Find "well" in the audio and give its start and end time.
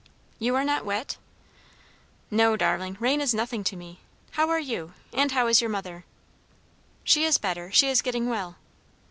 8.27-8.55